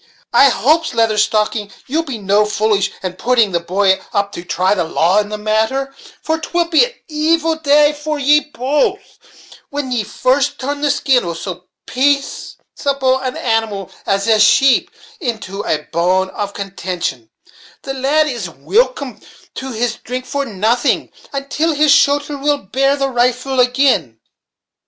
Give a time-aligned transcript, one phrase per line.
[0.33, 4.73] I hopes, Lather Stocking, ye'll no be foolish, and putting the boy up to try
[4.73, 5.93] the law in the matter;
[6.23, 9.19] for 'twill be an evil day to ye both,
[9.69, 15.61] when ye first turn the skin of so paceable an animal as a sheep into
[15.61, 17.29] a bone of contention,
[17.83, 19.19] The lad is wilcome
[19.53, 24.19] to his drink for nothing, until his shoulther will bear the rifle agin."